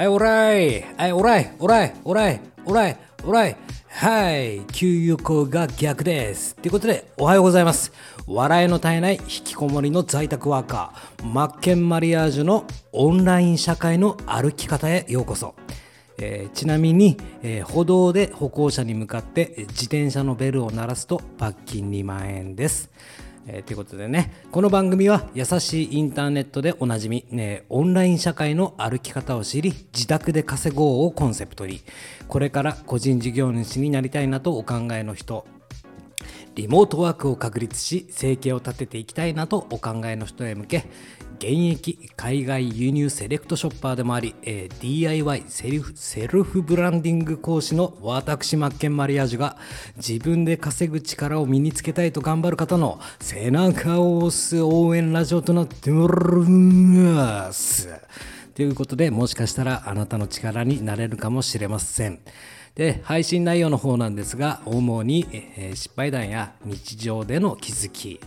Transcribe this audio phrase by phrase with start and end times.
[0.00, 3.56] はい、オライはい、オライオライオライオライオライ
[3.86, 6.56] はい、給油口が逆です。
[6.56, 7.92] ということで、おはようございます。
[8.26, 15.54] 笑いの絶えない引きこもりの在宅ワーカー、マッケンマリアージュのオンライン社会の歩き方へようこそ。
[16.16, 22.90] えー、ちなみに、えー、歩道で歩行者に向かって自転車のベルを鳴らすと罰金2万円です。
[23.46, 31.80] えー、ということでね、この番組は優しいインターネットでおなじみ、ね、オンライン社会の歩き方を知り、自宅で稼ごうをコンセプトに、
[32.28, 35.46] これから個人事業主になりたいなとお考えの人、
[36.54, 40.84] リモートワークを確立し生計を立てていきたいなとお考えの人へ向け
[41.40, 49.56] 現役海外輸入セレクトショッパーでもあり、えー、DIY セルフセルフブランディング講師の私マッケンマリアージュが
[49.96, 57.88] 自分で稼ぐ力を身につけたいと頑張る方の背中を押す応援ラジオとなっております。
[58.54, 62.20] ということでもしかしたらあなたの力になれるかもしれません。
[62.74, 68.20] で配信内容の方なんですが主に、え、失敗談や日常での気づき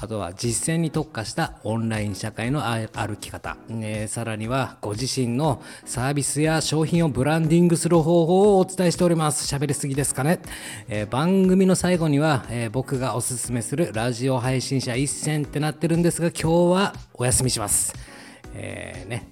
[0.00, 9.54] あとは実践に特化したオンライン社会の歩き方、え、さらにはご自身のサービスや商品をブランディングする方法をお伝えしております。
[9.54, 10.40] 喋りすぎですかね、
[10.88, 17.94] え、番組の最後には、え僕がおすすめするラジオ配信者一選ってなってるんですが今日はお休みします。
[18.54, 19.31] えーね、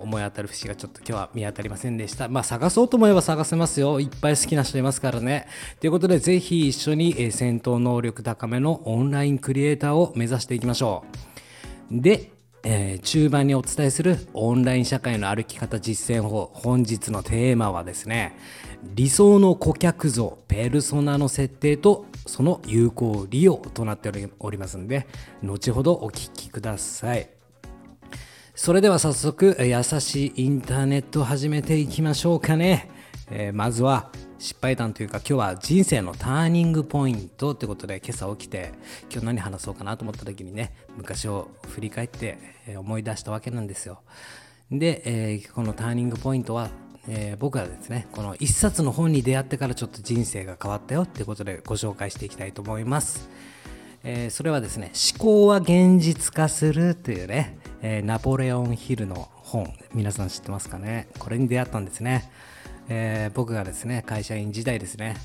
[0.00, 2.28] 思い当たる節がちょっと今日は見当たりませんでした。
[2.28, 4.00] まあ探そうと思えば探せますよ。
[4.00, 5.46] いっぱい好きな人いますからね。
[5.80, 11.04] ということでぜひ一緒に、え戦闘能力高めのオンラインクリエイターを目指していきましょ
[11.90, 12.00] う。
[12.00, 18.36] で、えー、中盤にお伝えするオンライン社会の歩き方実践法本日のテーマはですね
[18.94, 25.06] 理想の顧客像ペルソナの設定とその有効利用となっておりますので
[25.42, 27.39] 後ほどお聞きください
[28.62, 32.90] それでは早速優しいインターネットを始めていきましょうかね、
[33.30, 38.74] えー、まずは失敗談というか今日は人生のターニングポイントということで今朝起きて
[39.10, 42.36] 今日何話そうかなと思った時にね昔を振り返って
[42.76, 44.02] 思い出したわけなんですよ。
[44.70, 46.68] で、えー、このターニングポイントは
[47.08, 53.30] えー、僕はですねこの一冊の本に出会ってからちょっと人生が変わったよってことでご紹介していきたいと思います、
[54.02, 61.08] えー、それはですね思考は現実化するというねえー、ナポレオンヒルの本皆さん知ってますかね？
[61.18, 62.30] これに出会ったんですね、
[62.90, 65.16] えー、僕がですね会社員時代ですね。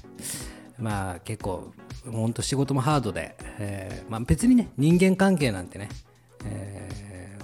[0.80, 1.74] まあ結構
[2.10, 5.90] ほんと仕事もハードで、え、まあ、別にね人間関係なんてね
[6.46, 7.38] 何、え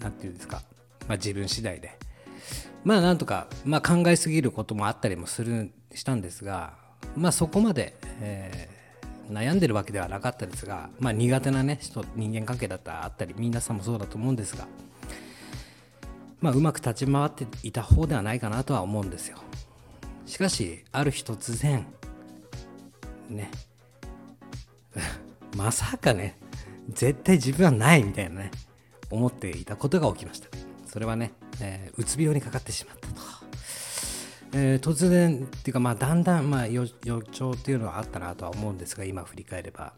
[0.00, 0.62] ー、て言うんですか、
[1.06, 1.98] まあ、自分次第で。
[2.82, 6.72] まあなんとか、まあ、考えすぎることもあったりもするしたんですが
[7.16, 8.75] まあそこまで、えー
[9.30, 14.66] 悩んでるわけではなかったですが、まあ、苦手なね人人間関係だったらあったり皆さんもそうだと思うんですが、
[16.40, 19.38] まあ、うまく立ち回っていた方ではないかなとは思うんですよ。
[20.26, 21.86] しかしある日突然
[23.28, 23.50] ね
[25.56, 26.36] まさかね
[26.88, 28.50] 絶対自分はないみたいなね
[29.10, 30.48] 思っていたことが起きました。
[30.86, 33.45] それはね、えー、うつ病にかかってしまったと。
[34.58, 36.86] えー、突然っていうかまあだんだんまあ予
[37.30, 39.92] 兆っていうのはあったなとは思うんですが今振り返れば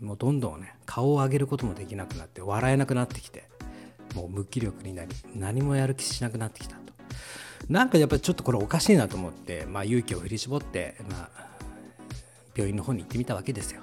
[0.00, 3.48] もうどんどんね顔を上げることもできなくなって笑えなくなってきて
[4.14, 6.92] もう無気力になり何もやる気しなくなってきたと。
[7.70, 11.46] なんかやっぱりちょっとこれおかしいなと思って、まあ、勇気を振り絞って、まあ、
[12.54, 13.80] 病院の方に行ってみたわけですよ。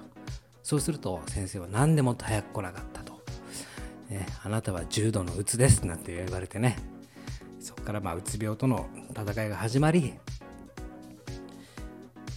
[0.61, 3.13] そうすると先生は何でもっと早く来なかったと、
[4.09, 6.77] ね、あなたは重度のうつですなんて言われてね。
[7.59, 10.13] そこからまあうつ病との戦いが始まり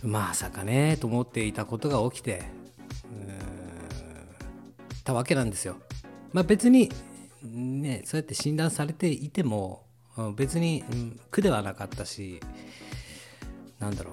[0.02, 2.42] まさかねと思っていたことが起きて
[5.04, 5.76] たわけなんですよ。
[6.32, 6.90] まあ、別に
[7.42, 9.84] ねそうやって診断されていても
[10.36, 10.84] 別に
[11.30, 12.40] 苦ではなかったし
[13.78, 14.12] なんだろ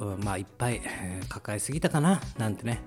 [0.00, 0.16] う。
[0.18, 0.80] まあいっぱい
[1.28, 2.80] 抱えすぎたかななんてね。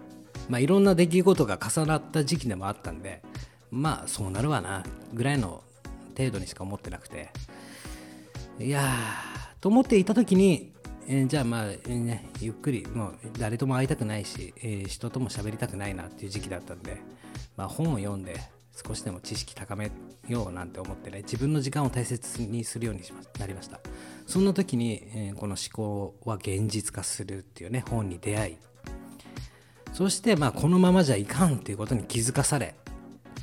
[0.49, 3.23] まあいろんな出来事が重なった時期でもあったんで
[3.71, 5.63] まあそうなるわなぐらいの
[6.17, 7.29] 程度にしか思ってなくて。
[8.57, 10.71] いやーと思っていた時に、
[11.07, 17.01] えー、じゃあまあ、えー、ね、ゆっくりもう誰とも会いたくないし、えー、人とも喋りたくないなっていう時期だったんで、
[17.57, 18.39] まあ、本を読んで
[18.85, 19.91] 少しでも知識高め
[20.29, 23.79] ようなんて思ってね自分の時間を大切にするようにしまなりました。
[24.25, 28.57] そんな時に、えー、この思考は現実化するっていうね本に出会い
[29.93, 32.75] そしてまあこのままじゃいかんっていうことに気づかされ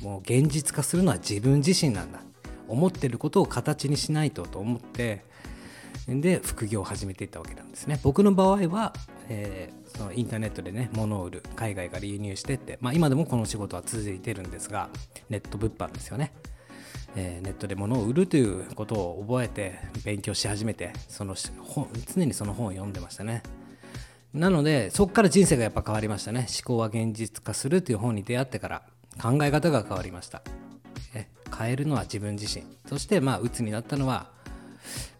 [0.01, 2.19] もう現実化するのは自分自身なんだ。
[2.67, 5.23] 思ってることを形にしないとと思って
[6.07, 7.99] で副業を始めていったわけなんですね。
[8.03, 8.93] 僕の場合は、
[9.29, 14.89] えー、そのインターネットでね物を売る海外から輸入してって、まあ、今でもこの仕事は続いてるんですが
[15.29, 16.33] ネット物販ですよね。
[17.15, 23.43] えー、ネットで物を売るということを覚えて勉強し始めてその本常にその本を読んでましたね。
[24.33, 26.47] なのでそこから人生がやっぱ変わりましたね。
[26.49, 28.81] 思考は現実化するという本に出会ってから
[29.21, 30.41] 考え方が変わりました。
[31.13, 32.65] え変えるのは自分自身。
[32.87, 34.27] そしてまあ鬱になったのは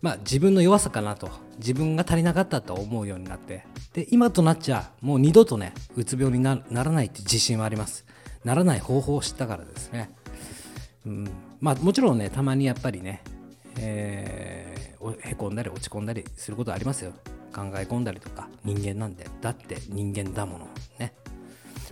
[0.01, 1.29] まあ自分の弱さかなと。
[1.59, 3.65] 自分が足りなかったと思うようになって。
[3.93, 8.05] で今となっちゃもう二度とねうつ病にならないって自信はあります。
[8.43, 10.09] ならない方法を知ったからですね。
[11.05, 11.29] うん。
[11.61, 13.21] まあ、もちろんねたまにやっぱりね、
[13.77, 17.13] えー、へこんだり落ち込んだりすることありますよ。
[17.53, 19.27] 考え込んだりとか人間なんで。
[19.41, 20.67] だって人間だもの。
[20.99, 21.13] ね。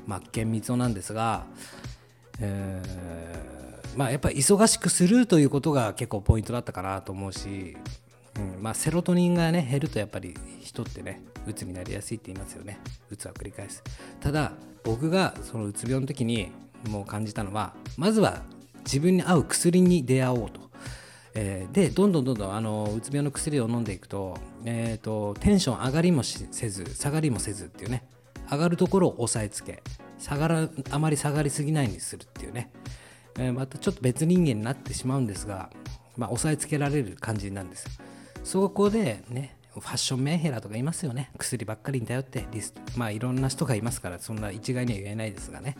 [0.07, 1.45] 真剣光雄なんですが、
[2.39, 3.60] えー、
[3.95, 7.75] まあやっぱり忙しくするということが結構ポイントだったかなと思うし、
[8.37, 12.79] うんまあ、セロトニンがね減るとやっぱり人ってねうつになりやすいって言いますよね。
[13.09, 13.83] うつは繰り返す。
[14.19, 14.53] ただ
[14.83, 16.51] 僕がそのうつ病の時に
[16.89, 18.41] もう感じたのはまずは
[18.83, 20.61] 自分に合う薬に出会おうと。
[21.33, 28.03] えー、でどんどんどんどんあのうつ病の薬を飲んでいくと,、えーと、テンション上がりもせず下がりもせずっていうね。
[28.51, 29.81] 上がるところを押さえつけ
[30.19, 32.69] 下がらあまり下がりすぎないようにするっていうね、
[33.37, 35.69] え、またちょっと別人間になってしまうんですが、
[36.17, 37.87] まあ、押さえつけられる感じなんです。
[38.43, 41.31] そこでねファッションメンヘラとかいますよね。
[41.37, 45.77] 薬ばっかりに頼ってリスまあいろんな人がいますからそんな一概には言えないですがね。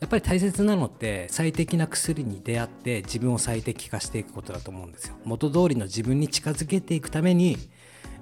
[0.00, 5.16] やっぱり大切なのって最適な薬に出会って自分を最適化していくことだと思うんですよ。
[5.24, 7.56] 元通りの自分に近づけていくために、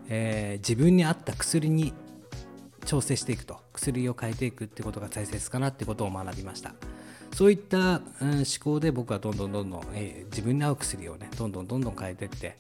[0.08, 1.92] えー、自分に合った薬に
[2.86, 3.60] 調整していくと。
[3.74, 6.74] 薬を変えていくってことが大切かなってことを学びました。
[7.36, 12.56] そういった、うん、思考で僕はどんどんどんどん、えー、自分に合う薬をねどんどんどんどん変えていって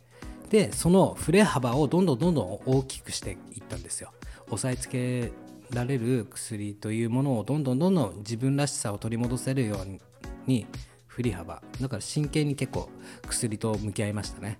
[0.50, 4.12] でその振れ幅をどんどんどんどん大きくしていったんですよ。
[4.50, 5.32] 押さえつけ
[5.70, 9.98] られる薬というものをどんどんどんどん自分らしさを取り戻せるよう
[10.46, 10.66] に
[11.06, 11.62] 振り幅。
[11.80, 12.90] だから真剣に結構
[13.26, 14.58] 薬と向き合いましたね、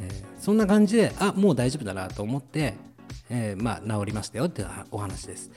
[0.00, 2.76] えー、そんな感じであもう大丈夫だなと思って、
[3.28, 5.50] えー、まあ治りましたよっていうお話です。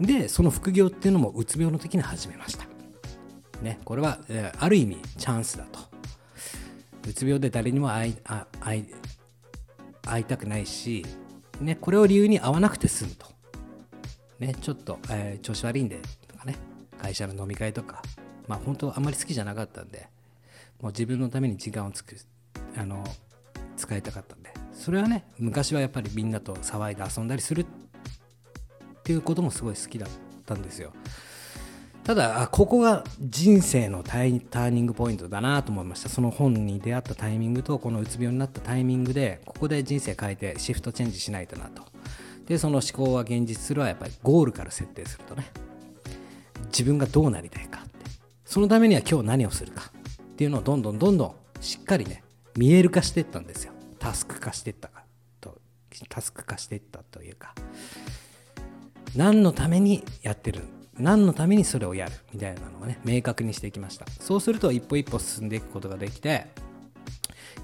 [0.00, 2.75] でその副業っていうのもうつ病の時に始めました。
[3.62, 5.80] ねこれは、えー、ある意味チャンスだと。
[7.08, 8.16] うつ病で誰にも会い
[8.60, 8.86] 会い
[10.04, 11.04] 会いたくないし、
[11.60, 13.26] ね、これを理由に会わなくて済むと。
[14.38, 16.56] ね、ちょっと、えー、調子悪いんでとかね、
[16.98, 18.02] 会社の飲み会とか、
[18.46, 20.08] まあ本当あんまり好きじゃなかったんで、
[20.80, 22.16] もう自分のために時間をつく
[22.76, 23.02] あの
[23.76, 27.66] 使いたかったんで、それはね、昔はやっぱりみんなと騒いで遊んだりするっ
[29.02, 30.10] ていうこともすごい好きだっ
[30.44, 30.92] たんですよ。
[32.06, 36.08] ただ、ここが人生のターニングポイントだなと思いました。
[36.08, 41.82] その本に出会ったタイミングと、このうつ病になったタイミングで、ここで人生変えてシフトチェンジしないとなと。
[42.46, 45.50] でその思考は現実するはやっぱりゴールから設定するとね
[46.66, 47.90] 自分がどうなりたいかって
[48.44, 49.90] そのためには今日何をするか
[50.22, 52.22] っていうのをどんどんどんどんしっかりね
[52.56, 55.04] 見える化していったんですよタスク化していったか
[55.40, 55.58] と
[56.08, 57.54] タスク化していったというか
[59.16, 60.62] 何のためにやってる
[60.98, 64.06] 何のためにそれをやるみたいなのをね明確にしていきました。
[64.20, 66.46] そうすると一歩一歩進んでいくことができて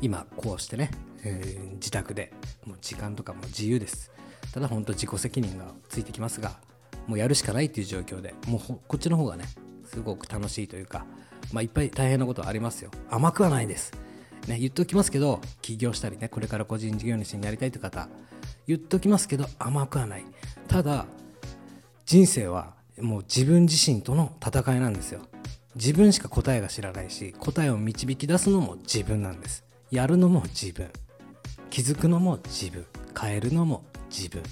[0.01, 0.91] 今こうしてね、
[1.25, 2.33] えー、自宅で
[2.67, 4.11] もう時間とかも自由です。
[4.53, 6.53] ただ本当自己責任がついてきますが
[7.07, 9.47] もうやるしかないっていう状況でもうこっちの方がね
[9.85, 11.07] すごく楽しいというか、
[11.53, 12.91] まあ、いっぱい大変なことはありますよ。
[13.11, 13.93] 甘くはないです、
[14.47, 18.09] ね、言っておきますけど起業したりねこれから個人事業主になりたいという方
[18.67, 20.25] 言っておきますけど甘くはない。
[20.69, 21.07] ただ
[22.05, 25.23] 人生はもう自分自身との戦いなんですよ。
[25.75, 29.65] 自分しか答えが知らないし答えを導き出すのも自分なんです。
[29.91, 30.91] やるのも自分。
[31.71, 32.85] 気づくのも自分。
[33.19, 34.43] 変えるのも自分。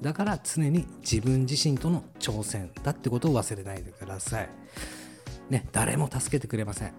[0.00, 4.48] だから常に自分自身との挑戦だってことを忘れないでください。
[5.50, 6.92] ね誰も助けてくれません。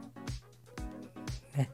[1.55, 1.69] ね。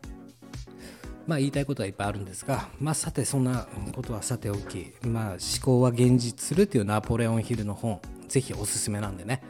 [1.26, 9.44] まあ言いたいことはいっぱいあるんですが、まあ、さてそんなことはさておき、まあ、思考は現実するというナポレオンヒルの本ぜひおすすめなんでね、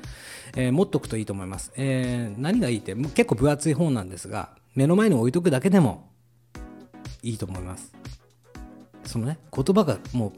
[0.56, 6.10] えー、持っとくといいと思います、えー、何がいいって結構分厚い本なんですが目の前に置いとくだけでも
[7.24, 7.94] いいと思います。
[9.04, 10.32] そのね言葉がもう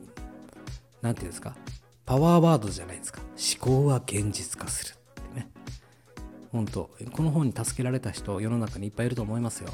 [1.01, 1.55] 何て言うんですか？
[2.05, 3.21] パワーワードじゃないですか。
[3.21, 5.47] 思考は現実化するってね。
[6.51, 9.69] 本当この本に助けられた人世の中にいっぱいいると思いますよ。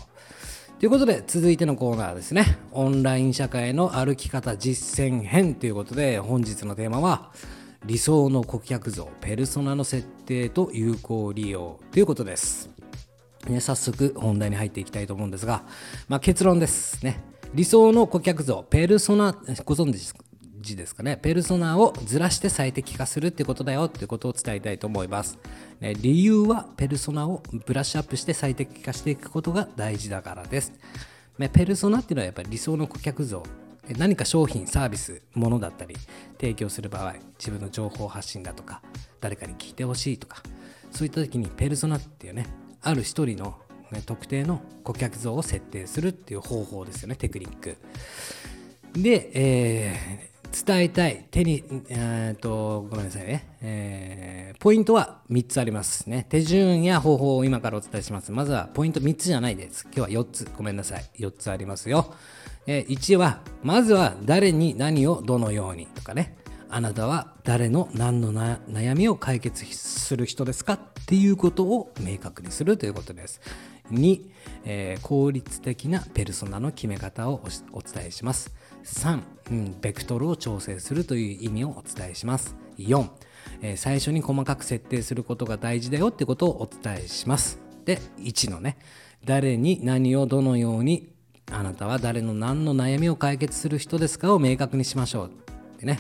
[0.80, 2.58] ということで続いてのコーナーですね。
[2.72, 7.32] オンライン社会の歩き方実践編ということで本日のテーマは
[7.86, 12.70] 理想の顧客像ペルソナの設定と有効利用ということです。
[13.48, 15.64] ね、早速本題に入っていきたいと思うんですが、
[16.08, 17.24] まあ、結論ですね。
[17.54, 19.32] 理想の顧客像ペルソナ
[19.66, 20.14] ご存知
[20.62, 21.18] 字ですかね？
[21.18, 25.40] ペルソナをずらして最適化するってことだよってことを伝えたいと思います、
[25.80, 30.74] ね、理由はペルソナをブラッシュアップして最適化していくことが大事だからです、
[31.38, 33.42] ね、ペルソナっていうのはやっぱり理想の顧客像。
[33.98, 35.96] 何か商品サービスものだったり
[36.40, 38.82] 提供する場合自分の情報発信だとか
[39.20, 40.44] 誰かに聞いてほしいとか
[40.92, 42.48] そういった時にペルソナっていうね
[42.82, 43.58] ある一人の、
[43.92, 47.78] ね、特定の顧客像を設定するっていう方法ですよねテクニック。
[48.94, 56.26] で、えー、伝えたい手に、えー、とごめんなさいね、えー、ポイントは3つありますね。
[56.30, 58.32] 手順や方法を今からお伝えします。
[58.32, 59.84] まずはポイント3つじゃないです。
[59.96, 60.52] 今日は4つ。
[60.58, 61.06] ごめんなさい。
[61.20, 62.14] 4つありますよ、
[62.68, 66.38] え、1はまずは誰に何をどのようにとかね
[66.72, 73.42] あなたは誰の何の悩みを解決する人ですかっていうことを明確にするということです。
[73.92, 74.22] 2、
[74.66, 78.54] えー、効率的なペルソナの決め方をお伝えします。
[78.84, 82.56] 3、うん、ベクトルを調整するという意味をお伝えします。
[82.78, 83.10] 4、
[83.64, 87.60] えー、最初に細かく設定することが大事だよってことをお伝えします。
[87.86, 88.78] で、1のね、
[89.26, 91.10] 誰に何をどのように
[91.52, 95.32] あなたは誰の何の悩みを解決する人ですかを明確にしましょう。
[95.80, 96.00] でね、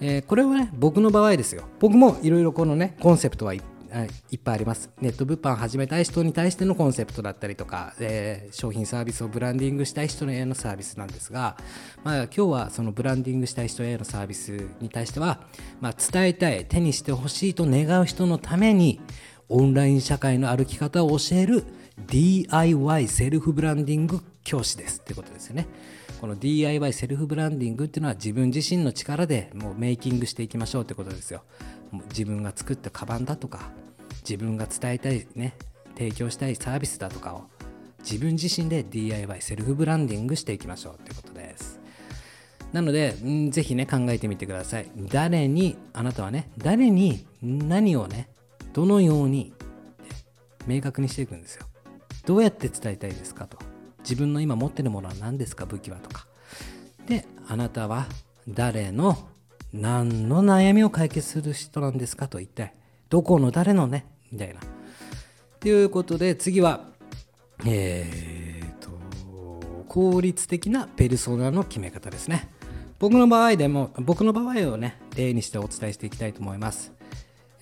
[0.00, 1.64] えー、これはね、僕の場合ですよ。
[1.78, 3.62] 僕もいろいろこのね、コンセプトはいっ
[4.30, 4.90] いっぱいあります。
[5.00, 11.56] ネット物販始めたい人に対してのコンセプトだったりとか、えー、商品サービスをブランディングしたい人へのサービスなんですが、
[12.04, 15.40] まあ、今日はそのブランディングしたい人へのサービスに対しては、
[15.80, 19.00] まあ、伝えたい、手にしてほしいと願う人のために、
[19.48, 21.64] オンライン社会の歩き方を教える
[22.06, 25.66] DIY セルフブランディング教師ですってことですよね。
[26.20, 31.42] この DIY セルフブランディングっていうのは自分自身の力でもうメイキングしていきましょうってことですよ。
[32.10, 33.70] 自分が作ったカバンだとか
[34.28, 35.54] 自分が伝えたいね
[35.96, 37.44] 提供したいサービスだとかを
[38.00, 41.80] 自分自身で DIY セルフブランディングしていきましょうってことです
[42.72, 48.28] なので、ん、ぜひね考えてみてください誰にあなたはね誰に何をね
[48.72, 49.52] どのように
[50.66, 51.66] 明確にしていくんですよ
[52.26, 53.58] どうやって伝えたいですかと。
[54.00, 56.26] 自分の今持ってるものは何ですか武器はとか。
[57.06, 58.06] であなたは
[58.48, 59.18] 誰の
[59.72, 62.74] 何の悩みを解決する人なんですかと一体
[63.08, 64.60] どこの誰のねみたいな。
[65.60, 66.84] ということで次は
[67.66, 68.90] えーと
[69.88, 72.48] 効率的なペルソナの決め方ですね。
[72.98, 76.92] 僕の場合でも僕の場合をね例にしてお伝えしていきたいと思います。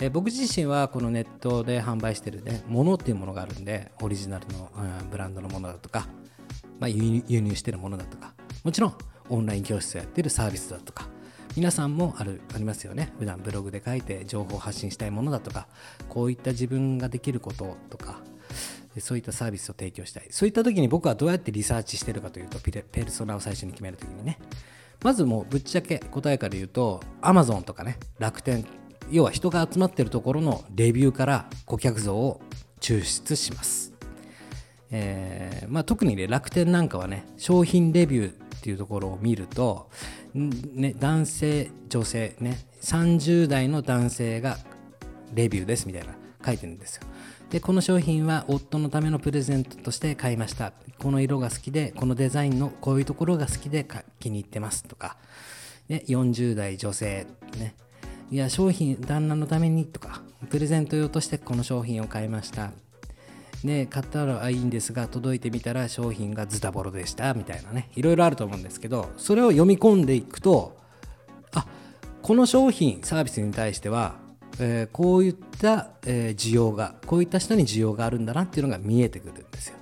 [0.00, 6.06] え僕自身はこのネットで販売してるねものっていうものがあるんでオリジナルの、うん、ブランドのものだとか、
[6.78, 8.94] まあ、輸入してるものだとかもちろん
[9.28, 11.08] オンライン教室をやってるサービスだとか
[11.56, 13.12] 皆さんもあるありますよね。
[13.18, 15.66] 普段ブログで書いて情報を発信したいものだとか
[16.08, 18.20] こういった自分ができることとか
[19.00, 20.26] そういったサービスを提供したい。
[20.30, 24.38] そういった時に僕はどうやってリサーチしてるかというとペルソナを最初に決める時にね。
[25.02, 28.64] まずもうぶっちゃけ答えから言うと Amazon とかね楽天
[29.10, 32.40] 要は人が集まってるところのレビューから顧客像を
[32.80, 33.92] 抽出します、
[34.90, 39.90] えーまあ、特にね楽天なんかはね商品レビューっていうところを見ると、
[40.34, 44.58] ね、男性女性ね30代の男性が
[45.34, 47.02] レビューですみたいな書いてるんですよ。
[47.50, 50.72] でこの商品は夫のためのプレゼントとして買いました。
[50.98, 53.86] この色が好きでこのデザインのこういうところが好きで
[54.18, 55.16] 気に入ってますとか、
[55.88, 57.26] ね、40代女性
[57.58, 57.74] ね。
[58.30, 60.20] いや商品旦那のためにとか
[60.50, 62.72] プレゼント用としてこの商品を買いました。
[63.64, 67.90] で買ったらいいんですが届いてみたら商品がズタボロでしたみたいなね。
[67.96, 70.76] いろいろあると思うんですけどそれを読み込んでいくと
[71.54, 71.66] あ
[72.22, 74.14] この商品サービスに対しては、
[74.60, 79.76] えー、こういった、えー、需要がこういった人に需要があるんだなっていうのが見えてくるんですよ。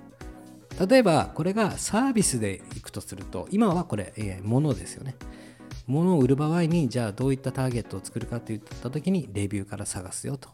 [0.86, 5.16] 例えばこれがサービスでいくとすると今はこれ、えー、物ですよね。
[5.86, 10.50] 物を売る場合にじゃあどういったターゲットを作るかっていった時にレビューから探すよと。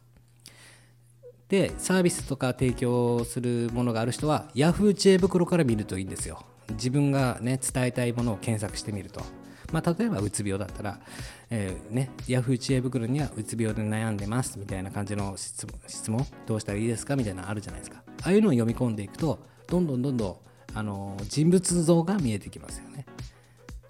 [1.48, 6.44] でサービスとか提供するものがある人は Yahoo 知恵袋から見るといいんですよ。
[6.70, 9.22] 自分がね伝えたいものを検索してみると。
[9.70, 11.00] まあ、例えばうつ病だったら、
[11.48, 18.02] えー、ね、Yahoo 知恵袋にはうつ病で悩んでますみたいな感じの質問質問どうしたらいいですかみたいなのあるじゃないですか。
[18.22, 20.36] ああいうのを読み込んでいくとどんどんどんどん
[20.74, 23.06] あの人物像が見えてきますよね。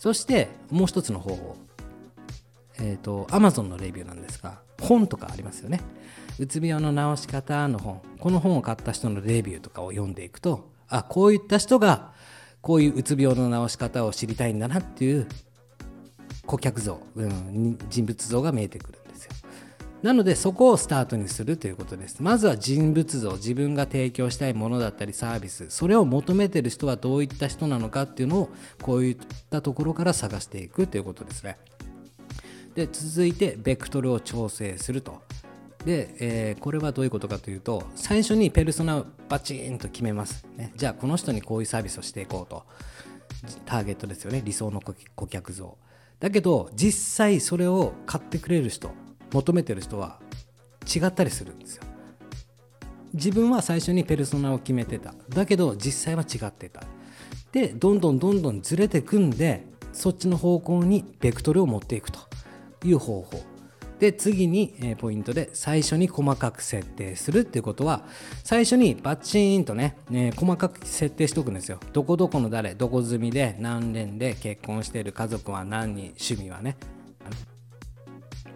[0.02, 1.56] そしてもう一つの方法。
[2.80, 5.80] えっ、ー、と Amazon のレビューなんですが本とかありますよね。
[6.40, 8.00] うつ病の治し方の本。
[8.18, 12.10] この本を買った人のレビューとかを読んでいくとあこういった人が
[12.62, 15.28] こういううつ病の治し方を知りたいんだなっていう
[16.46, 18.98] 顧客像、うん、人物像が見えてくる。
[20.02, 22.20] なのでそこをスタートにするということです。
[22.20, 29.16] まずは人物像自分が提供したいものだったりサービスそれを求めてる人はどういった人なのかっていうのをこういっ
[29.50, 31.56] たところから探していくということですね。
[32.74, 35.22] で続いてベクトルを調整すると。
[35.84, 42.64] で、えー、これはどういうことかというと最初にペルソナをバチンと決めます、ね、じゃあこの人にこういうサービスをしていこうと。
[43.66, 44.42] ターゲットですよね。
[44.44, 45.76] 理想の顧客像。
[46.20, 48.90] だけど実際それを買ってくれる人。
[49.32, 50.18] 求めてる人は
[50.94, 51.82] 違ったりするんですよ。
[53.14, 55.14] 自分は最初にペルソナを決めてた。
[55.28, 56.82] だけど実際は違ってた。
[57.52, 62.18] でどんどんどんどんずれてくんでそっちの方向にベクトルを持っていくと。
[62.84, 63.42] いう方法。
[63.98, 68.02] で次に、えポイントで最初に細かく設定するっていうことは
[68.42, 71.78] 最初にバッチーンとね、ね、細かく設定しておくんですよ。
[71.92, 76.76] どこどこの誰どこ済みで何年で結婚してる家族は何人趣味はね。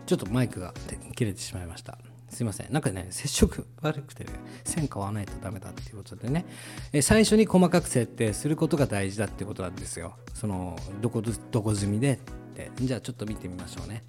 [0.07, 0.73] ちょっとマイクが
[1.15, 1.99] 切れてしまいました
[2.29, 2.73] すいません。
[2.73, 4.31] なんかね、接触悪くて、ね、
[4.65, 6.45] 線買わないとダメだっていうことでね、
[6.93, 10.17] え最初に細かく設定することが大事だっていうことなんですよ。
[10.35, 12.19] その、どこ、どこ済みでっ
[12.55, 12.71] て。
[12.81, 14.03] じゃあちょっと見てみましょうね。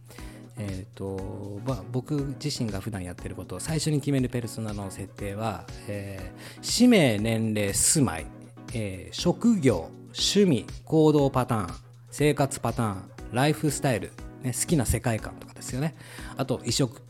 [0.59, 8.25] えーとまあ、僕自身が普段やってることを最初に決めるペルソナの設定は、えー、氏名年齢住まい、
[8.73, 11.75] えー、職業趣味行動パターン
[12.09, 14.11] 生活パターンライフスタイル、
[14.47, 15.95] ね、好きな世界観とかですよね。
[16.37, 17.01] あと衣食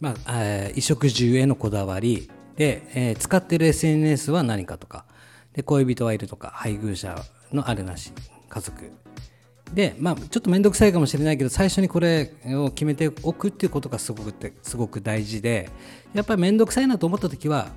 [0.00, 2.28] まあ、えー、衣食住へのこだわり。
[2.56, 5.06] で、えー、使ってる SNS は何かとか。
[5.54, 7.16] で恋人はいるとか配偶者
[7.52, 8.12] のあるなし
[8.48, 8.90] 家族。
[9.72, 15.70] で、まあ、ちょっと面倒くさいかもしれないけど最初にこれを決めておくっていうことがすごくてすごく大事で。
[16.12, 17.68] やっぱり面倒くさいなと思った時は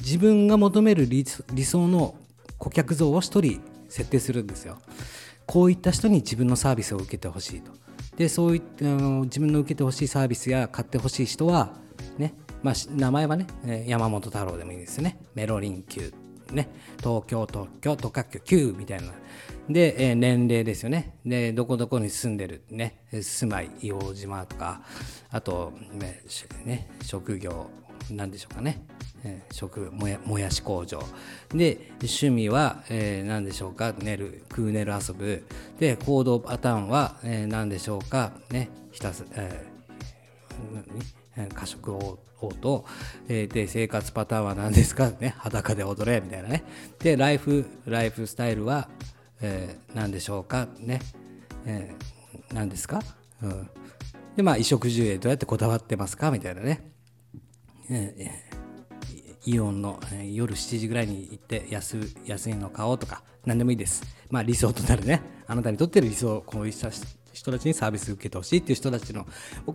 [0.00, 2.14] 自分が求める理想の
[2.58, 4.78] 顧客像を1人設定するんですよ。
[5.46, 7.72] こういった人に自分のサービスを受けてほしいと。
[8.16, 11.74] でそういったあの自分の受けてほしいサービスや買ってほしい人は、
[12.16, 13.46] ねまあ、名前はね
[13.86, 15.18] 山本太郎でもいいですね。
[15.34, 16.12] メロリン級
[16.52, 19.12] ね、東京特許特許級みたいな。
[19.68, 21.16] で、えー、年齢ですよね。
[21.24, 23.02] でどこどこに住んでるね。
[23.12, 24.82] 住まい硫黄島とか
[25.30, 26.22] あとね、
[26.64, 27.68] ね、職業
[28.10, 28.82] なんでしょうかね、
[29.24, 31.02] えー、食もやもやし工場。
[31.50, 33.92] で趣味は、えー、何でしょうか。
[33.98, 35.44] 寝る食う寝る遊ぶ。
[35.78, 38.32] で行動パターンは、えー、何でしょうか。
[38.50, 42.18] ねひたす、えー、過食応
[42.60, 42.84] 答、
[43.28, 46.64] えー、で生活パターンは何ですか、ね、裸で踊れみたいなね。
[46.98, 48.88] でライフライフスタイルは、
[49.40, 50.68] えー、何でしょうか。
[50.78, 51.00] ね、
[51.66, 53.02] えー、何ですか、
[53.42, 53.70] うん、
[54.36, 56.30] でまあ衣食住へどうやってこだわってますか。
[56.30, 56.90] みたいなね、
[57.88, 60.00] えー、イオンの、
[60.32, 64.02] 夜7時ぐらいに行って安安いの買おうとか何でもいいです。
[64.30, 65.22] まあ理想となるね。
[65.46, 69.24] あなたにとってる理想をこういう人たちにサービス受けてほしいっていう人たちの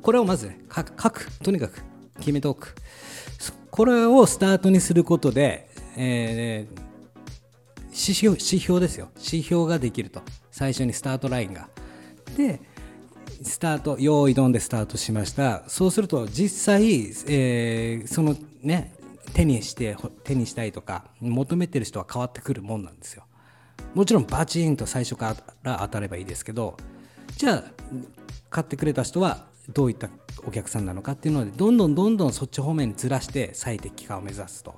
[0.02, 1.32] これをまず書く。
[1.42, 1.82] とにかく
[2.20, 2.76] 決めておく。
[3.70, 6.92] これをスタートにすることで、えー、
[7.86, 9.10] 指標指標ですよ。
[9.16, 10.22] 指標ができると。
[10.52, 11.70] 最初にスタートラインが。
[12.36, 12.60] で
[13.44, 18.94] スタート用意ドンでスタートしましたそうすると実際、えー、そのね
[19.34, 23.24] 手にして手にしたいとか求めてる人は変わってくるもんなんですよ
[23.94, 26.78] もちろんバチンと最初から当たればいいですけど
[27.38, 27.64] じゃあ
[28.50, 30.10] 買ってくれた人はどういった
[30.46, 34.76] お客さんなのかっていうのでどんどんどんどんそっち方面にずらして最適化を目指すと。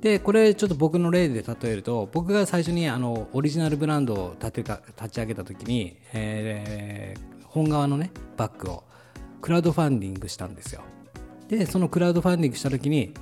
[0.00, 8.84] でこれちょっと僕の例で例えると僕が最初にあのオリジナルブランドを立てた立ち上げた時に、えー、本側のねバッグを
[9.40, 10.82] クラウドファンディングしたんですよ。
[11.48, 13.14] でそのクラウドファンディングした時に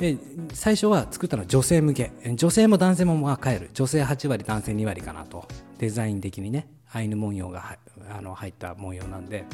[0.00, 0.16] え
[0.52, 2.12] 最初は作ったのは女性向け。
[2.34, 3.70] 女性も男性もまあ買える。
[3.72, 5.46] 女性8割男性2割かなと。
[5.78, 6.66] デザイン的にね。
[6.92, 7.78] アイヌ文様が
[8.10, 9.46] あの入った文様なんで、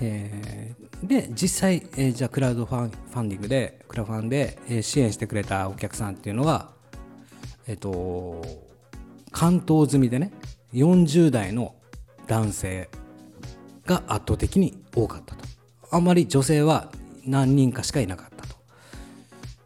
[0.00, 6.70] えー、で実際、えー、じゃあクラウドファンファンディングでクラファンで、えー、支援してくれたお客さんっていうのは
[7.66, 8.42] えっ、と
[9.30, 10.32] 関東済みでね
[10.72, 11.74] 40代の
[12.26, 12.88] 男性
[13.86, 15.44] が圧倒的に多かったと。
[15.90, 16.90] あんまり女性は
[17.26, 18.54] 何人かしかいなかったと。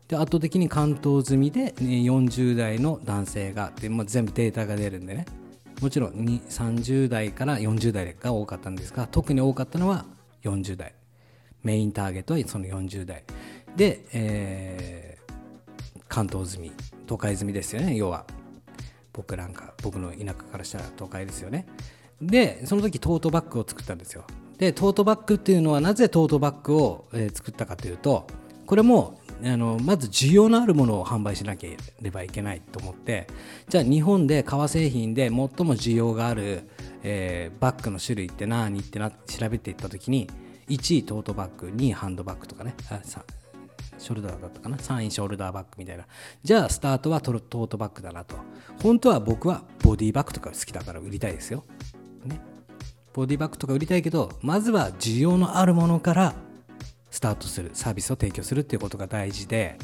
[0.08, 5.26] で圧倒的に関東済みで、ね、40代の男性がで、まあ、全部データが出るんでね。
[5.80, 10.04] もちろん30代から40代が多かったんですが特に多かったのは
[10.42, 10.94] 40代。
[11.62, 13.24] メインターゲットはその40代。
[13.76, 16.72] で、えー、関東済み
[17.06, 17.96] 都会済みですよね。
[17.96, 18.24] 要は
[19.12, 21.66] 僕なんか僕の田舎からしたら都会ですよね。
[22.20, 24.24] でその時トートバッグを作ったんですよ。
[24.58, 28.26] でトートバッグっていうのはなぜトートバッグを、え、作ったかというと
[28.66, 33.28] これもあのまず需要のあるものを販売しなければいけないと思って
[33.68, 36.68] じゃあ日本で革製品で最も需要がある、
[37.04, 40.28] えー、バッグの種類って何ってな調べていった時に
[40.68, 43.00] 1位トートバッグ2位ハンドバッグとかねあ
[43.98, 46.06] ショルダーだったかな？3位ショルダーバッグみたいな。
[46.42, 48.36] じゃあスタートはトートバッグだなと。
[48.80, 51.64] 本当は僕はボディバッグとか好きだから売りたいですよ、
[52.28, 52.40] ね、
[53.12, 56.34] ボディバッグとか売りたいけどまずは需要のあるものから
[57.10, 59.78] スタートするサービスを提供するっていうことが大事で、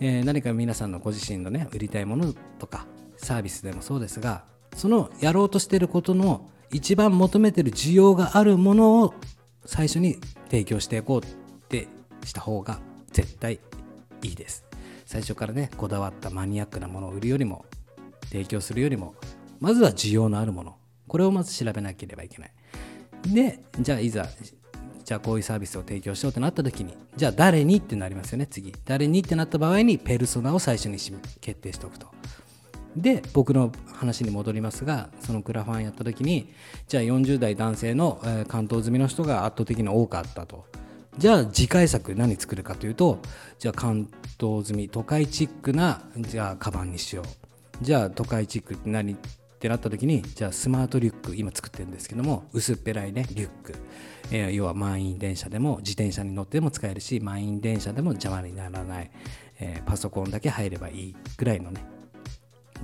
[0.00, 4.44] えー、何か皆さんのご自身のね売りたいものとかサービスでもそうですが
[4.76, 9.14] そのやろうとしてることの一番求めてる需要があるものを
[9.64, 10.18] 最初に
[10.50, 11.26] 提供していこうっ
[11.68, 11.88] て
[12.24, 12.80] した方が
[13.12, 13.60] 絶対
[14.22, 14.64] いいです。
[15.04, 17.64] 最初からねこだわったマニアックなものを売るよりも
[18.28, 19.14] 提供するよりも
[19.58, 20.79] まずは需要のあるもの。
[21.10, 22.52] これをまず調べなければいけない。
[23.34, 24.28] でじゃあいざ
[25.04, 28.72] じゃあこういうサービスを提供しようってなった時にじゃあ誰にってなりますよね次。
[28.84, 30.98] 誰にってなった場合にペルソナを最初に
[31.40, 32.06] 決定しておくと。
[32.94, 36.52] で僕の話に戻りますがそのクラファンやった時に
[36.86, 40.64] じゃあ40代男性の、関東済みの人が圧倒的に多かったと。
[41.18, 43.18] じゃあ次回作何作るかというと
[43.58, 47.84] じゃあ関東済み都会チックなじゃあカバンにしよう。
[47.84, 49.16] じゃあ都会チックって何
[49.60, 53.74] ってなった時にじゃあスマートリュック今作ってるんですけども薄っぺらいねリュック、
[54.30, 59.10] えー、要は満員電車でも自転車に乗っても使えるし満員電車でも邪魔にならない、
[59.60, 61.84] えー、パソコンだけ入ればいいぐらいのね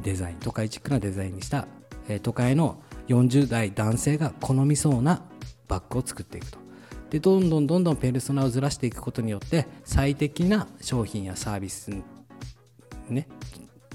[0.03, 1.67] デザイン都会チックなデザインにした、
[2.11, 5.23] えー、都会の40代男性が好みそうな
[5.69, 6.59] バッグを作っていくと。
[7.09, 11.91] でどんどんどんどんペルソナをずらしていくことによって最適な商品やサービス、
[13.09, 13.29] ね、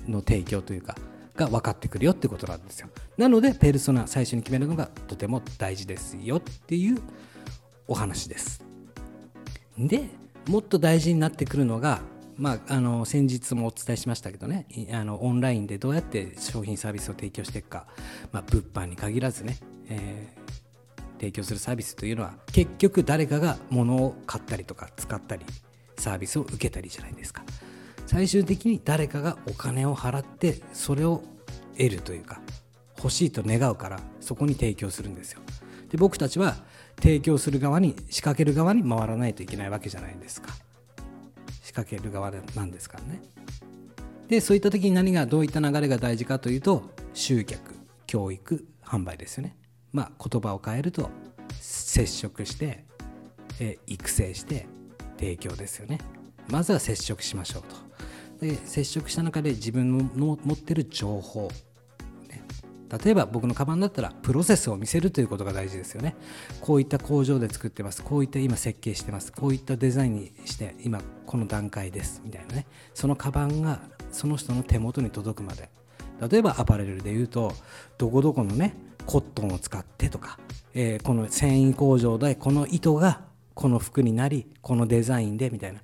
[0.08, 0.96] の提供というか
[1.42, 2.90] が分かってくるよってことなんですよ。
[3.18, 7.02] なのでペルソナ最初に決めるのがとても大事ですよっていう
[7.88, 8.64] お話です。
[9.78, 10.10] で
[10.48, 12.02] もっと大事になってくるのが
[12.38, 17.86] まあ、あの先日もお伝えしましたけどねあのオンラインでどうやって商品サービスを提供していくか、
[18.32, 19.58] まあ、物販に限らずね、
[19.90, 25.46] えー、提供するサービスというのは結局誰かが物を買ったりとか使ったり
[26.00, 27.44] サービスを受けたりじゃないですか。
[28.12, 31.24] 最終的に誰かがお金を払ってそれを
[31.78, 32.42] 得るというか
[32.98, 35.40] 欲しいと願うからそこに提供するんですよ。
[35.90, 36.58] で僕たちは
[36.98, 40.50] 提供する側に仕掛ける側に回らないといけないわけじゃないですか。
[41.64, 43.22] 仕掛ける側なんですからね。
[44.28, 47.76] でそういった時に何がどういった流れが大事かというと集客
[48.08, 49.56] 教育販売ですよね。
[49.94, 51.10] まあ言葉を変えると
[51.62, 52.84] 接触して、
[53.62, 54.68] え育成して
[55.18, 56.00] 提供ですよね。
[56.50, 57.91] まずは接触しましょうと。
[58.42, 61.50] で接触した中で自分の持ってる情報。
[63.04, 66.16] 例えば僕のカバンだったらプロセスを見せるということが大事ですよね。
[66.60, 68.04] こういった工場で作ってます。
[68.04, 69.32] こういった今設計してます。
[69.32, 72.22] こういったデザインにして今この段階です。
[72.26, 72.66] みたいなね。
[72.94, 73.80] そのカバンが
[74.12, 75.70] その人の手元に届くまで。
[76.30, 77.54] 例えばアパレルで言うと
[77.98, 78.76] どこどこのね
[79.06, 80.38] コットンを使ってとか、
[80.74, 83.22] えー、この繊維工場でこの糸が
[83.56, 85.82] この服になりこのデザインでみたいな。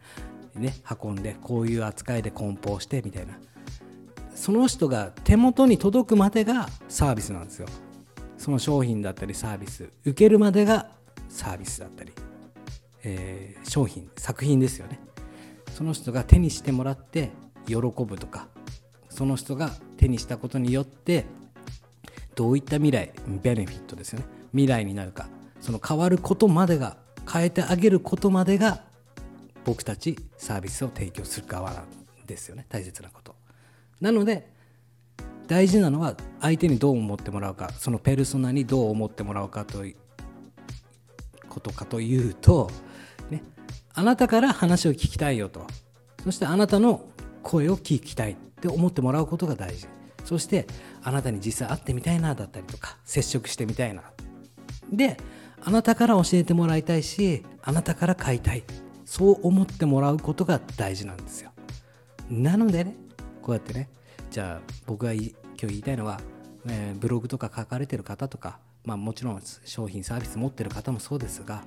[0.59, 3.37] ね運んでこういう扱いで梱包してみたいな。
[4.35, 7.67] その人が手元に届くまでがサービスなんですよ。
[8.37, 10.91] その商品だったりサービス受けるまでが
[11.27, 12.13] サービスだったり、
[13.03, 14.99] えー、商品作品ですよね。
[15.73, 17.31] その人が手にしてもらって
[17.65, 18.47] 喜ぶとか。
[19.09, 21.25] その人が手にしたことによって
[22.35, 24.25] どういった未来ベネフィットですよね。
[24.51, 25.27] 未来になるか。
[25.59, 28.83] その変わることまでが変えてあげることまでが
[29.67, 31.85] 僕たちサービスを提供する側なん
[32.25, 32.65] ですよね。
[32.69, 33.35] 大切なこと。
[33.99, 34.49] なので
[35.47, 39.95] 大事なのは相手にどう思ってもらうかそのペルソナにどう思ってもらうかという
[41.49, 42.69] ことかというと、
[43.29, 43.43] ね、
[43.93, 45.67] あなたから話を聞きたいよと。
[46.23, 47.01] そしてあなたの
[47.43, 49.87] 声を聞きたいって思ってもらうことが大事。
[50.23, 50.65] そして
[51.03, 54.03] あなたに実際会ってみたいなだったりとか接触してみたいな。
[54.93, 55.17] で
[55.61, 58.63] あなたから教えてもらいたいしあなたから買いたい。
[59.07, 61.51] そう思ってもらうことが大事なんですよ。
[62.29, 62.93] なのでね
[63.41, 63.89] こうやってね
[64.29, 65.33] じゃあ僕が今日
[65.67, 66.19] 言いたいのは、
[66.67, 71.63] えー、ブログとか書かれてる方とか、まあ、もちろん商品サービス持ってる方もそうですが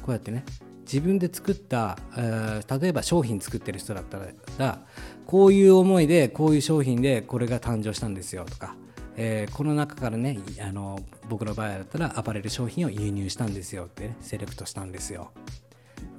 [0.00, 0.46] こうやってね
[0.80, 4.18] 自分で作った、えー、例えば商品作ってる人だった
[4.58, 4.78] ら
[5.26, 8.74] こういう思いでこういう商品でこれが誕生したんですよとか、
[9.16, 15.32] えー、この中からねあの僕の場合だったらアパレル商品を輸入したんですよって、ね、セレクトしたんですよ。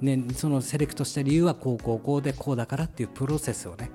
[0.00, 3.90] ね、そのセレクトした理由はこうこうこうでこうだからっていうプロセスをね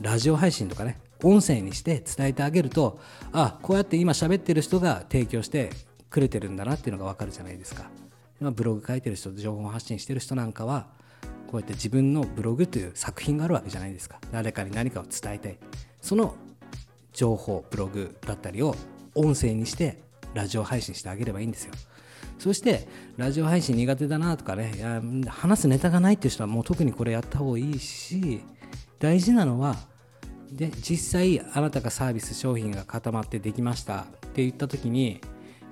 [0.00, 3.00] ラジオ配信とかね音声にして伝えてあげると
[3.32, 5.70] あこうやって今喋ってる人が提供して
[6.10, 7.90] くれてるんだなっていうのが分かるじゃないですか。
[8.40, 10.86] 今ブログ書いてる人情報発信してる人なんかは
[11.48, 14.20] こうやって自分のブログという作品があるわけじゃないですか。
[14.30, 15.58] 誰かに何かを伝えたい
[16.00, 16.34] その
[17.12, 18.76] 情報ブログだったりを
[19.14, 19.98] 音声にして
[20.34, 21.72] ラジオ配信してあげればいいんですよ。
[22.38, 28.42] そしてラジオ配信苦手だなとかねいや話すネタがないっていう人はもう特にこれやった方がいいし
[28.98, 29.76] 大事なのは
[30.52, 35.20] で実際あなたがサービス商品が固まってできましたって言った時に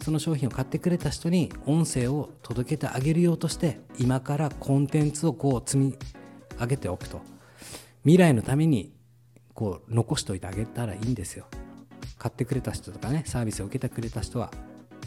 [0.00, 5.94] その商品を買ってくれた人に音声を届けてあげるようとして今からコンテンツをこう積み
[6.58, 7.20] 上げておくと。
[8.02, 8.92] 未来のために
[9.52, 11.46] こう残しといてあげたらいいんですよ。
[12.18, 14.52] 買ってくれた人とかねサービスを受けてくれた人は。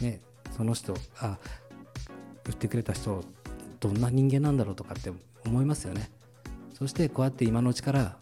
[0.01, 1.37] ねその人あ
[2.45, 3.23] 売ってくれた人
[3.79, 5.11] どんな人間なんだろうとかって
[5.45, 6.09] 思いますよね。
[6.73, 8.17] そしてこうやって今のうちから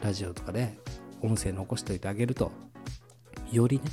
[0.00, 0.78] ラジオとかで
[1.20, 2.52] 音声残しておいてあげると
[3.52, 3.84] よりね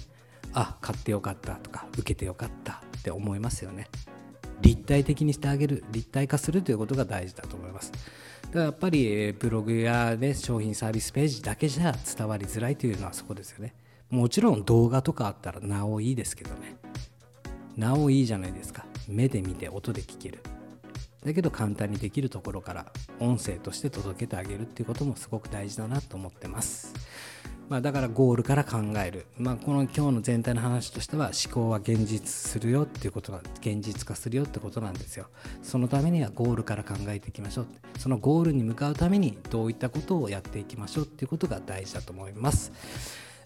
[0.53, 3.87] あ買ってよかったとか受けてよかったって思いますよね。
[4.61, 7.91] 立体的にしてあげる立体化するということが大事だと思います。
[7.91, 13.75] だからやっぱりブログや、ね、商品サービスページだけじゃ伝わりづらいというのはそこですよね。
[14.09, 16.77] もちろん動画とかあったらなおいいですけどね。
[17.75, 18.85] なおいいじゃないですか。
[19.07, 20.39] 目で見て音で聞ける。
[21.25, 26.93] だけど簡単にできるところから音声として届けてあげるっていうこともすごく大事だなと思ってます。
[27.69, 35.27] まあ、だからゴールから考える、まあ、この今日の全体の話としては思考は現実するよっていうことが現実化するよってことなんですよ。
[35.61, 37.67] そのためにはゴールから考えていきましょう
[37.97, 42.71] そのゴールに向かうためにどういったことをやっていきましょうっていうことが大事だと思います。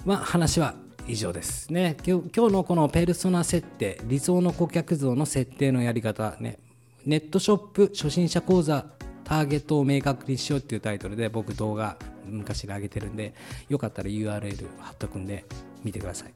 [0.06, 0.74] まあ話は
[1.08, 1.96] 以上ですね。
[2.06, 6.58] 今日のこのペルソナ設定理想の顧客像の設定のやり方ね。
[7.06, 8.86] ネットショップ初心者講座
[9.24, 13.34] ターゲットを明確にしようっていうタイトルで僕動画昔で上げてるんで
[13.70, 15.46] よかったら URL 貼っとくんで
[15.84, 16.34] 見てください。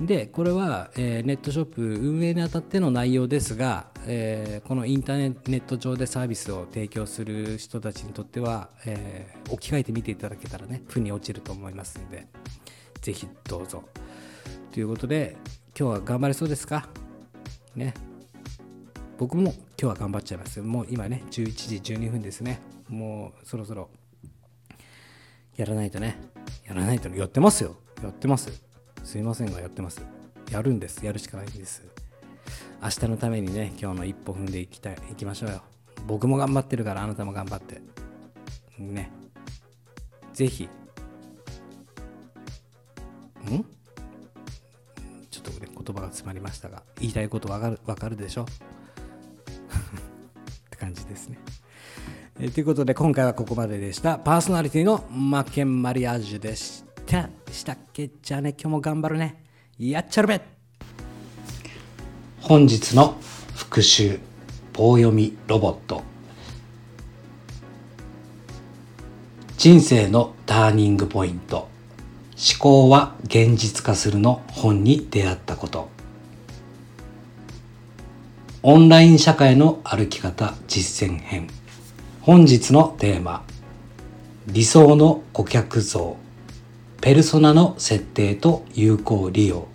[0.00, 12.26] でこれは、えー、ネットショップ運営にあたっての内容ですが、えー、このインターネット上でサービスを提供する人たちにとっては、えー、置き換えてみていただけたらね負に落ちると思いますので。
[13.06, 13.84] ぜひどうぞ。
[14.72, 15.36] ということで
[15.78, 16.88] 今日は頑張れそうですか？
[17.76, 17.94] ね。
[19.16, 22.60] 僕も今日は頑張っちゃいますもう今ね11時12分ですね。
[22.88, 23.90] もうそろそろ
[25.54, 26.18] やらないとね。
[26.66, 27.76] やらないとねやってますよ。
[28.02, 28.60] やってます
[29.04, 30.04] すいませんがやってます。
[30.50, 31.06] やるんです。
[31.06, 31.84] やるしかないんです。
[32.82, 35.62] 明日のためにね今日の一歩踏んでいきたいいきましょうよ。
[36.08, 37.80] 僕も頑張ってるからあなたも頑張って。
[38.80, 39.12] ね。
[40.34, 40.68] ぜひ
[43.54, 43.64] ん？
[45.30, 48.42] ちょっとね言葉が詰まりましたが言いたいことわかるわかるでしょ？
[48.46, 48.46] っ
[50.70, 51.38] て感じですね。
[52.38, 54.18] え、ということで今回はここまででした。
[54.18, 57.30] パーソナリティのマッケンマリアージュでした。
[57.50, 58.10] したっけ？
[58.22, 59.42] じゃあね、今日も頑張るね。
[59.78, 60.40] やっちゃるべ
[62.42, 63.16] 本日の
[63.54, 64.20] 復習
[64.72, 66.02] 棒読みロボット
[69.58, 71.68] 人生のターニングポイント
[72.36, 75.88] 思考は現実化するの本に出会ったこと。
[78.62, 81.48] オンライン社会の歩き方実践編。
[82.20, 83.42] 本日のテーマ。
[84.48, 86.16] 理想の顧客像。
[87.00, 89.66] ペルソナの設定と有効利用。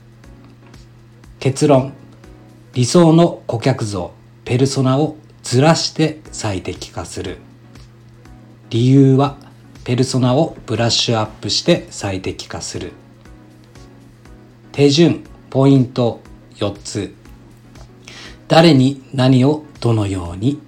[1.39, 1.93] 結論。
[2.73, 4.11] 理想の顧客像。
[4.45, 7.39] ペルソナをずらして最適化する。
[8.69, 9.37] 理由は
[9.83, 12.91] ペルソナをブラッシュアップして最適化する。
[14.71, 16.21] 手順ポイント
[16.55, 17.13] 4つ。
[18.47, 20.61] 誰に何をどのように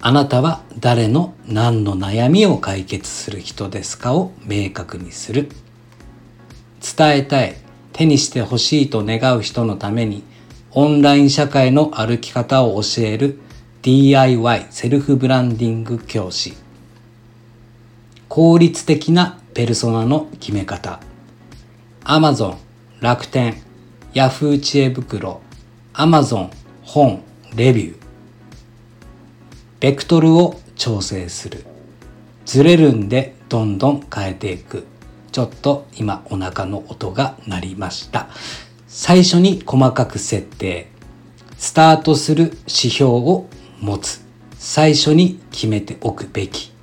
[0.00, 5.50] あなたは誰の何の悩みを解決する人ですかを明確にする。
[6.80, 7.56] 伝えたい
[7.92, 10.22] 手にしてほしいと願う人のために
[10.70, 13.40] オンライン社会の歩き方を教える
[13.82, 16.54] DIY セルフブランディング教師。
[18.36, 21.00] 効率的なペルソナの決め方
[22.04, 22.56] Amazon
[23.00, 23.62] 楽天
[24.12, 25.40] Yahoo 知恵袋
[25.94, 26.50] Amazon
[26.82, 27.22] 本、
[27.54, 27.96] レビュー。
[29.80, 31.64] ベクトルを調整する。
[32.44, 34.86] ずれるんでどんどん変えていく。
[35.32, 38.28] ちょっと今お腹の音が鳴りました。
[38.86, 40.90] 最初に細かく設定。
[41.56, 43.46] スタートする指標を
[43.80, 44.20] 持つ。
[44.58, 46.75] 最初に決めておくべき。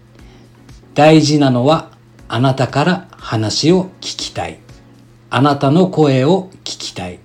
[0.93, 1.91] 大事なのは
[2.27, 4.59] あなたから話を聞きたい。
[5.29, 7.19] あなたの声を聞きたい。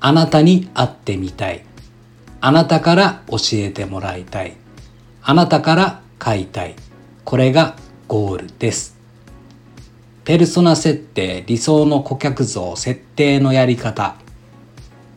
[0.00, 1.64] あなたに会ってみたい。
[2.42, 4.56] あなたから教えてもらいたい。
[5.22, 6.74] あなたから買いたい。
[7.24, 7.76] これが
[8.08, 8.96] ゴールです。
[10.24, 14.16] ペルソナ設定、理想の顧客像、設定のやり方。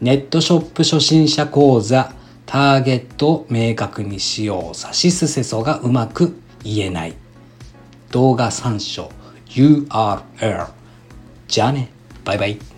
[0.02, 2.14] ネットショップ初心者講座、
[2.46, 4.76] ターゲットを明確にしよう。
[4.76, 7.23] さしすせそがうまく言えない。
[8.14, 9.10] 動画参照
[9.48, 10.68] URL。
[11.48, 11.90] じゃあね。
[12.24, 12.73] バイバイ。